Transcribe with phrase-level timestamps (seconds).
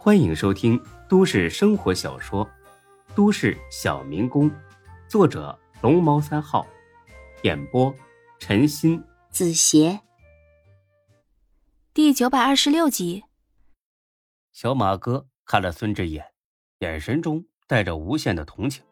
[0.00, 2.46] 欢迎收听都市生活小说
[3.16, 4.48] 《都市小民工》，
[5.08, 6.64] 作者龙猫三号，
[7.42, 7.92] 演播
[8.38, 9.98] 陈鑫、子邪，
[11.92, 13.24] 第九百二十六集。
[14.52, 16.24] 小马哥看了孙志一眼，
[16.78, 18.84] 眼神中带着无限的同情。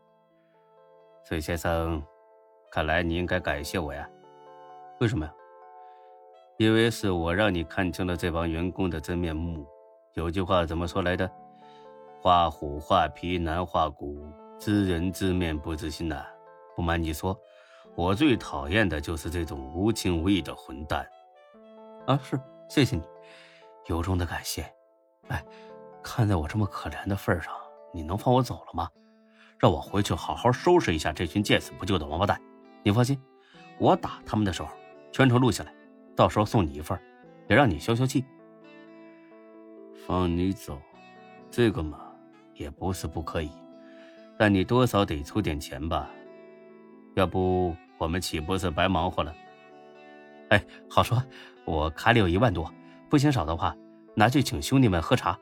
[1.25, 2.02] 孙先生，
[2.73, 4.11] 看来你应该感谢我呀？
[4.98, 5.32] 为什么呀？
[6.59, 9.64] 因为是我让你看清了这帮员工的真面目。
[10.16, 11.30] 有句话怎么说来的？
[12.22, 14.27] 画虎画皮难画骨，
[14.58, 16.24] 知人知面不知心呐。
[16.74, 17.38] 不瞒你说，
[17.95, 21.06] 我最讨厌的就是这种无情无义的混蛋。
[22.06, 23.02] 啊，是，谢谢你，
[23.88, 24.62] 由衷的感谢。
[25.28, 25.44] 哎，
[26.02, 27.52] 看在我这么可怜的份上，
[27.92, 28.88] 你能放我走了吗？
[29.58, 32.41] 让我回去好好收拾一下这群见死不救的王八蛋。
[32.83, 33.20] 你放心，
[33.78, 34.70] 我打他们的时候
[35.12, 35.74] 全程录下来，
[36.16, 36.98] 到时候送你一份，
[37.50, 38.24] 也让你消消气。
[40.06, 40.80] 放你走，
[41.51, 41.98] 这个嘛，
[42.55, 43.51] 也不是不可以，
[44.38, 46.08] 但你多少得出点钱吧？
[47.17, 49.34] 要不我们岂不是白忙活了？
[50.50, 51.20] 哎，好说，
[51.64, 52.72] 我卡里有一万多，
[53.11, 53.77] 不嫌少的话，
[54.14, 55.36] 拿去请兄弟们喝茶。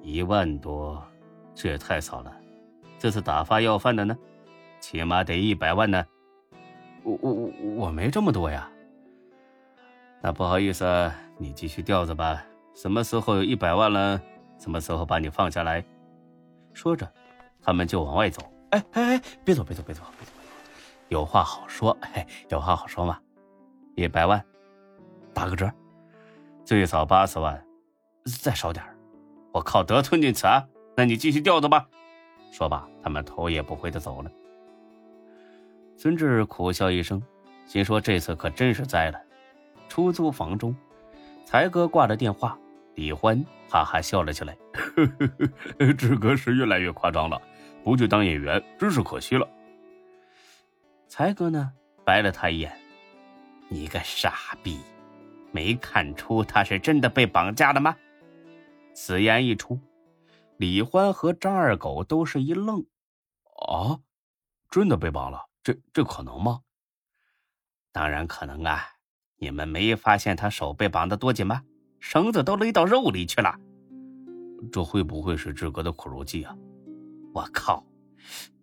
[0.00, 1.02] 一万多，
[1.52, 2.32] 这也太少了，
[3.00, 4.16] 这是打发要饭的呢，
[4.78, 6.06] 起码得一百万呢。
[7.02, 8.70] 我我我我没这么多呀。
[10.22, 12.44] 那不好意思，你继续吊着吧。
[12.74, 14.20] 什么时候有一百万了，
[14.58, 15.84] 什么时候把你放下来。
[16.72, 17.10] 说着，
[17.62, 18.42] 他们就往外走。
[18.70, 20.32] 哎哎哎，别走别走别走别走，
[21.08, 21.96] 有话好说。
[22.00, 23.18] 哎，有话好说嘛。
[23.96, 24.42] 一百万，
[25.34, 25.70] 打个折，
[26.64, 27.62] 最少八十万，
[28.40, 28.82] 再少点
[29.52, 30.64] 我靠，得寸进尺啊！
[30.96, 31.86] 那你继续吊着吧。
[32.52, 34.30] 说罢，他们头也不回的走了。
[35.98, 37.20] 孙志苦笑一声，
[37.66, 39.20] 心说这次可真是栽了。
[39.88, 40.74] 出租房中。
[41.50, 42.56] 才哥挂了电话，
[42.94, 44.56] 李欢哈哈笑了起来
[45.98, 47.42] ：“志哥是越来越夸张了，
[47.82, 49.48] 不去当演员真是可惜了。”
[51.10, 51.72] 才哥呢，
[52.04, 52.72] 白了他一眼
[53.68, 54.78] ：“你个傻逼，
[55.50, 57.96] 没看出他是真的被绑架了吗？”
[58.94, 59.80] 此言一出，
[60.56, 62.86] 李欢和张二狗都是一愣
[63.66, 63.98] ：“啊，
[64.70, 65.48] 真的被绑了？
[65.64, 66.60] 这这可能吗
[67.90, 68.86] ？”“当然可能啊。”
[69.40, 71.62] 你们没发现他手被绑得多紧吗？
[71.98, 73.58] 绳子都勒到肉里去了。
[74.70, 76.54] 这会不会是志哥的苦肉计啊？
[77.32, 77.82] 我靠，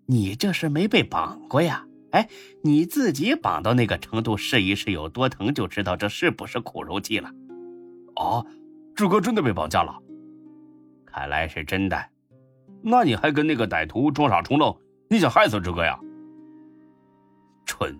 [0.05, 1.83] 你这是没被绑过呀？
[2.11, 2.29] 哎，
[2.61, 7.31] 你自己绑到那个程度，试一试有多疼，就知道这是不是苦肉计了。
[8.15, 8.45] 哦，
[8.95, 9.97] 志哥真的被绑架了？
[11.07, 11.99] 看来是真的。
[12.83, 14.75] 那你还跟那个歹徒装傻充愣？
[15.09, 15.99] 你想害死志哥呀？
[17.65, 17.97] 蠢！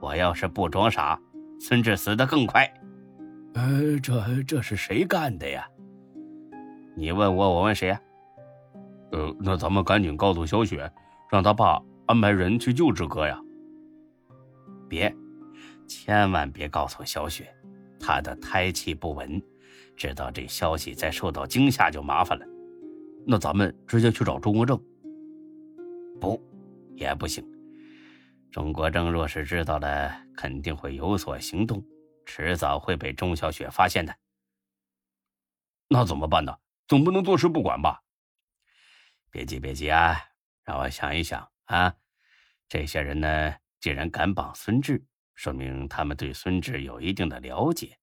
[0.00, 1.20] 我要是不装傻。
[1.64, 2.68] 孙志死的更快，
[3.54, 5.64] 呃，这这是谁干的呀？
[6.96, 8.02] 你问我，我问谁呀？
[9.12, 10.90] 呃，那咱们赶紧告诉小雪，
[11.30, 13.40] 让他爸安排人去救志哥呀。
[14.88, 15.14] 别，
[15.86, 17.48] 千万别告诉小雪，
[18.00, 19.40] 她的胎气不稳，
[19.96, 22.44] 知道这消息再受到惊吓就麻烦了。
[23.24, 24.76] 那咱们直接去找钟国正？
[26.20, 26.42] 不，
[26.96, 27.51] 也不行。
[28.52, 31.82] 钟国正若是知道了，肯定会有所行动，
[32.26, 34.14] 迟早会被钟小雪发现的。
[35.88, 36.54] 那怎么办呢？
[36.86, 38.02] 总不能坐视不管吧？
[39.30, 40.20] 别急，别急啊，
[40.64, 41.94] 让我想一想啊。
[42.68, 45.02] 这些人呢，既然敢绑孙志，
[45.34, 47.98] 说明他们对孙志有一定的了解，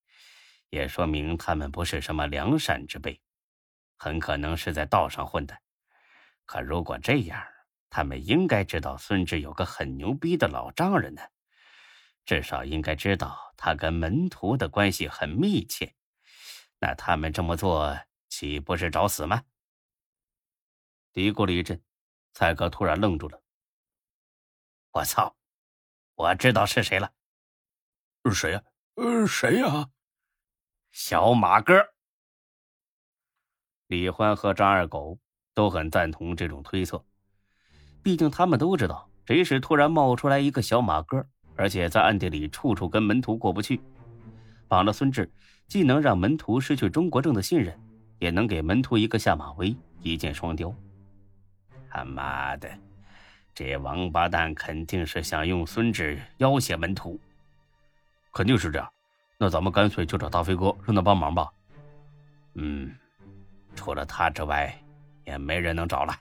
[0.72, 3.22] 也说明他们不是什么良善之辈，
[3.98, 5.56] 很可能是在道上混的。
[6.46, 7.40] 可如果这样，
[7.90, 11.22] 他们应该知道孙志有个很牛逼的老丈人呢，
[12.26, 15.96] 至少应该知道他跟门徒的关系很密切。
[16.80, 19.44] 那他们这么做岂不是找死吗？
[21.12, 21.84] 嘀咕了一阵，
[22.34, 23.42] 蔡哥突然愣住了。
[24.92, 25.36] 我操！
[26.16, 27.14] 我知道是谁了。
[28.32, 28.64] 谁呀？
[28.96, 29.90] 呃，谁呀？
[30.92, 31.94] 小马哥。
[33.88, 35.20] 李欢和张二狗
[35.54, 37.04] 都很赞同这种推测。
[38.10, 41.24] 毕竟他们都知道，谁是突然冒出来一个小马哥，
[41.56, 43.80] 而且在暗地里处处跟门徒过不去。
[44.68, 45.32] 绑了孙志，
[45.68, 47.80] 既能让门徒失去中国正的信任，
[48.18, 50.74] 也能给门徒一个下马威，一箭双雕。
[51.88, 52.68] 他妈的，
[53.54, 57.20] 这王八蛋肯定是想用孙志要挟门徒，
[58.34, 58.92] 肯定是这样。
[59.38, 61.48] 那咱们干脆就找大飞哥，让他帮忙吧。
[62.56, 62.92] 嗯，
[63.76, 64.76] 除了他之外，
[65.26, 66.16] 也没人能找了。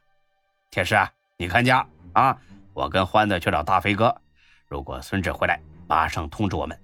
[0.70, 1.10] 铁石啊！
[1.40, 2.36] 你看家啊！
[2.74, 4.12] 我跟欢子去找大飞哥。
[4.66, 6.76] 如果孙志回来，马上通知我们。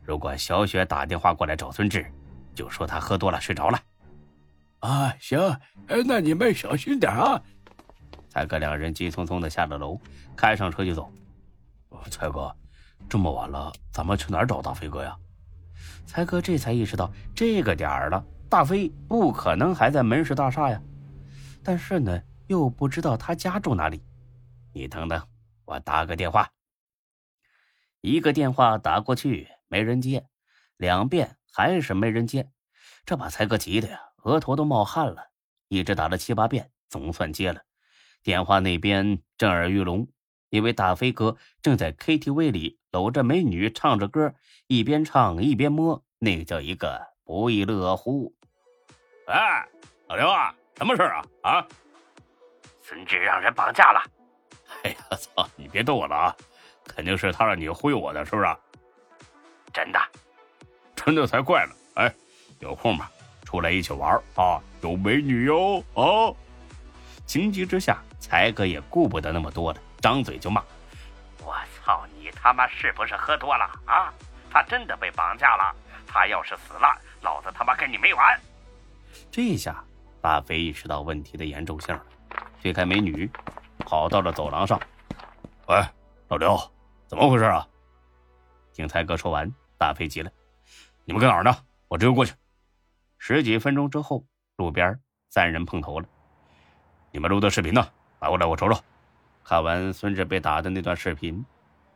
[0.00, 2.06] 如果小雪打电话过来找孙志，
[2.54, 3.80] 就说他喝多了睡着了。
[4.78, 5.40] 啊，行，
[6.06, 7.42] 那你们小心点啊。
[8.28, 10.00] 才哥两人急匆匆的下了楼，
[10.36, 11.12] 开上车就走。
[12.12, 12.54] 才哥，
[13.08, 15.16] 这么晚了，咱们去哪儿找大飞哥呀？
[16.06, 20.80] 才哥这才意识到，这个点儿了，大飞不可能还在门市大厦呀。
[21.64, 24.02] 但是呢，又不知道他家住哪里。
[24.74, 25.24] 你等等，
[25.64, 26.50] 我打个电话。
[28.00, 30.24] 一个电话打过去，没人接；
[30.76, 32.50] 两遍还是没人接，
[33.06, 35.30] 这把才哥急的呀，额头都冒汗了。
[35.68, 37.62] 一直打了七八遍，总算接了。
[38.20, 40.08] 电话那边震耳欲聋，
[40.48, 44.34] 因为大飞哥正在 KTV 里搂着美女唱着歌，
[44.66, 48.34] 一边唱一边摸，那叫一个不亦乐乎。
[49.28, 49.68] 哎，
[50.08, 51.24] 老刘啊，什么事啊？
[51.42, 51.68] 啊，
[52.90, 54.02] 孙志让人绑架了。
[54.82, 55.48] 哎呀，操！
[55.54, 56.36] 你别逗我了啊，
[56.84, 58.56] 肯定是他让你忽悠我的，是不是？
[59.72, 60.00] 真的，
[60.96, 62.02] 真的才怪呢。
[62.02, 62.12] 哎，
[62.58, 63.08] 有空吧，
[63.44, 66.34] 出来一起玩啊，有美女哟啊！
[67.26, 67.96] 情急之下。
[68.18, 70.62] 才哥也顾不得那么多了，张嘴就骂
[71.42, 74.12] ：“我操你他妈是不是喝多了啊？
[74.50, 75.74] 他真的被绑架了！
[76.06, 78.38] 他要是死了，老子他妈跟你没完！”
[79.32, 79.82] 这下
[80.20, 82.04] 大飞意识到问题的严重性了，
[82.60, 83.30] 推开美女，
[83.78, 84.78] 跑到了走廊上
[85.68, 85.82] ：“喂，
[86.28, 86.58] 老刘，
[87.06, 87.66] 怎么回事啊？”
[88.72, 90.30] 听才哥说完，大飞急了
[91.04, 91.56] ：“你们搁哪儿呢？
[91.88, 92.34] 我这就过去。”
[93.18, 94.24] 十几分钟之后，
[94.56, 96.06] 路边三人碰头了
[97.12, 97.86] ：“你们录的视频呢？”
[98.20, 98.78] 拿过来，我瞅瞅。
[99.42, 101.44] 看完孙志被打的那段视频，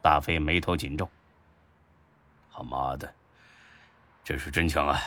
[0.03, 1.09] 大飞眉头紧皱。
[2.51, 3.15] 他妈的，
[4.25, 4.99] 这是真枪啊！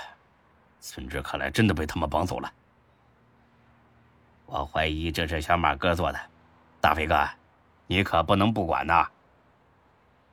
[0.79, 2.53] 孙志看来真的被他们绑走了。
[4.47, 6.19] 我怀疑这是小马哥做的。
[6.81, 7.27] 大飞哥，
[7.85, 9.05] 你可不能不管呐！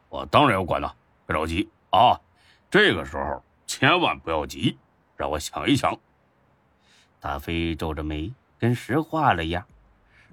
[0.08, 0.94] 我当然要管了，
[1.26, 2.19] 别着急啊。
[2.70, 4.78] 这个时候千万不要急，
[5.16, 5.96] 让我想一想。
[7.19, 9.64] 大飞皱着眉，跟石化了一样。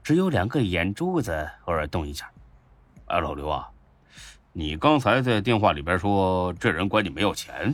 [0.03, 2.29] 只有两个眼珠子偶尔动一下。
[3.07, 3.67] 哎，老刘啊，
[4.51, 7.73] 你刚才在电话里边说这人管你没要钱，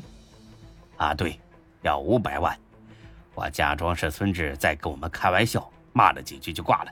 [0.96, 1.38] 啊，对，
[1.82, 2.58] 要五百万。
[3.34, 6.92] 我假装是孙志在跟我们开玩笑，骂了几句就挂了。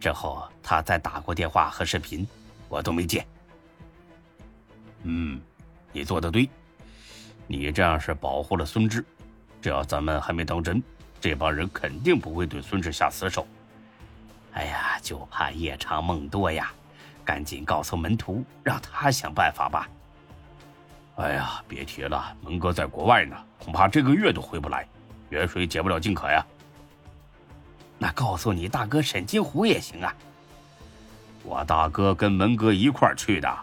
[0.00, 2.26] 之后他再打过电话和视频，
[2.68, 3.24] 我都没接。
[5.04, 5.40] 嗯，
[5.92, 6.50] 你做的对，
[7.46, 9.04] 你这样是保护了孙志。
[9.62, 10.82] 只要咱们还没当真，
[11.20, 13.46] 这帮人肯定不会对孙志下死手。
[14.52, 16.72] 哎呀，就怕夜长梦多呀！
[17.24, 19.88] 赶紧告诉门徒，让他想办法吧。
[21.16, 24.86] 哎呀，别提了，门哥在国外呢，恐怕这个月都回不来，
[25.30, 26.44] 远水解不了近渴呀。
[28.04, 30.14] 那告诉你大哥沈金虎也行啊。
[31.42, 33.58] 我大哥跟门哥一块去的。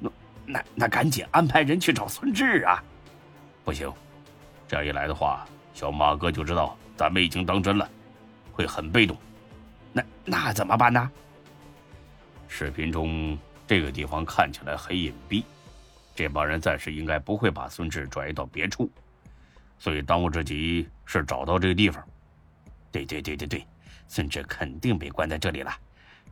[0.00, 0.10] 那
[0.44, 2.82] 那那，赶紧安排人去找孙志啊！
[3.64, 3.88] 不行，
[4.66, 7.88] 这样一来的话，小马哥就知道咱们已经当真了，
[8.50, 9.16] 会很被动。
[9.92, 11.08] 那那怎么办呢？
[12.48, 13.38] 视频中
[13.68, 15.44] 这个地方看起来很隐蔽，
[16.16, 18.90] 这帮人暂时应该不会把孙志转移到别处，
[19.78, 22.04] 所以当务之急是找到这个地方。
[22.92, 23.66] 对对对对对，
[24.08, 25.72] 孙志肯定被关在这里了，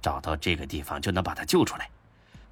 [0.02, 1.88] 找到这个地方就能把他救出来。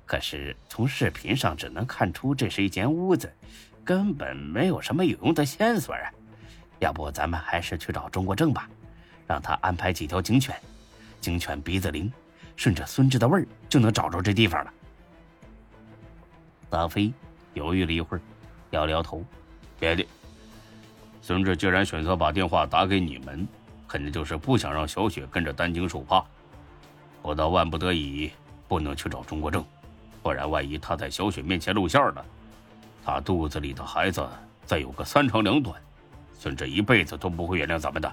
[0.05, 3.33] 可是从视频上只能看出这是一间屋子，
[3.85, 6.13] 根本没有什么有用的线索啊！
[6.79, 8.69] 要不咱们还是去找钟国正吧，
[9.27, 10.55] 让他安排几条警犬。
[11.21, 12.13] 警犬鼻子灵，
[12.55, 14.73] 顺着孙志的味儿就能找着这地方了。
[16.71, 17.13] 大飞
[17.55, 18.21] 犹豫了一会儿，
[18.71, 19.25] 摇摇头
[19.81, 20.07] ：“别的，
[21.23, 23.49] 孙志既然选择把电话打给你们，
[23.89, 26.25] 肯定就是不想让小雪跟着担惊受怕。
[27.23, 28.31] 不到万不得已，
[28.69, 29.65] 不能去找钟国正，
[30.23, 32.25] 不然万一他在小雪面前露馅了，
[33.05, 34.27] 他肚子里的孩子
[34.65, 35.81] 再有个三长两短，
[36.39, 38.13] 孙志一辈子都不会原谅咱们的。”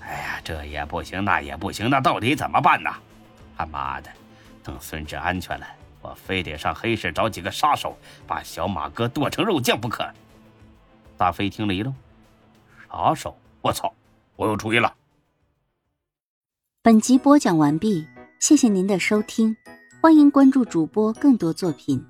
[0.00, 2.90] 哎呀这也不行，那也不行，那到底怎么办呢？
[3.56, 4.10] 他妈的，
[4.64, 5.66] 等孙志安全了，
[6.00, 10.08] 我非得上黑市找几个杀手，把小马哥剁成肉酱不可。
[11.16, 11.94] 大飞听了一愣
[12.90, 13.36] ：“杀手？
[13.60, 13.92] 我操！
[14.38, 14.94] 我有主意了。”
[16.80, 18.06] 本集播讲完毕，
[18.40, 19.54] 谢谢您的收听，
[20.00, 22.02] 欢迎关注主播更多作品。